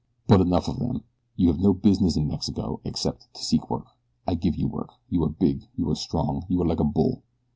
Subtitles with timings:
[0.27, 1.03] But enough of them.
[1.35, 3.85] You have no business in Mexico except to seek work.
[4.27, 4.89] I give you work.
[5.09, 5.67] You are big.
[5.75, 6.43] You are strong.
[6.49, 7.21] You are like a bull.